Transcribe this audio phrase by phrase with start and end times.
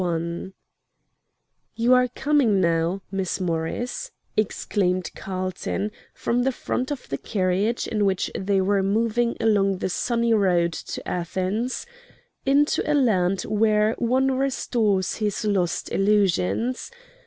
[0.01, 0.51] III
[1.75, 8.03] "You are coming now, Miss Morris," exclaimed Carlton from the front of the carriage in
[8.03, 11.85] which they were moving along the sunny road to Athens,
[12.47, 16.89] "into a land where one restores his lost illusions.